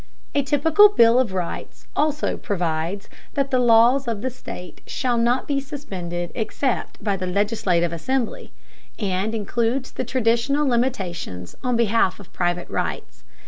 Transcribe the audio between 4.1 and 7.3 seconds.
the state shall not be suspended except by the